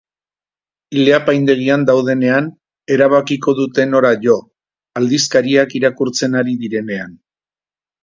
Ileapaindegian 1.01 1.83
daudenean 1.89 2.49
erabakiko 2.97 3.55
dute 3.61 3.87
nora 3.93 4.13
jo, 4.27 4.41
aldizkariak 5.03 5.81
irakurtzen 5.83 6.45
ari 6.45 6.61
direnean. 6.67 7.19